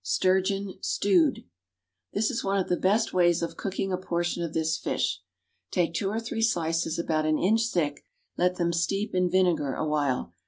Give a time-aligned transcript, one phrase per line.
[0.03, 1.43] =Sturgeon, Stewed.=
[2.11, 5.21] This is one of the best ways of cooking a portion of this fish.
[5.69, 8.03] Take two or three slices about an inch thick,
[8.35, 10.33] let them steep in vinegar awhile.